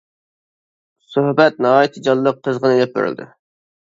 سۆھبەت 1.09 1.59
ناھايىتى 1.67 2.03
جانلىق، 2.09 2.41
قىزغىن 2.47 2.75
ئېلىپ 2.77 2.97
بېرىلدى. 2.99 3.31